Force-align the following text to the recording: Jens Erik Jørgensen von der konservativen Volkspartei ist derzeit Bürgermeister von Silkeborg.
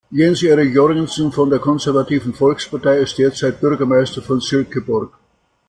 Jens 0.19 0.41
Erik 0.51 0.73
Jørgensen 0.77 1.29
von 1.31 1.51
der 1.51 1.59
konservativen 1.59 2.33
Volkspartei 2.33 2.97
ist 3.03 3.19
derzeit 3.19 3.61
Bürgermeister 3.61 4.23
von 4.23 4.41
Silkeborg. 4.41 5.13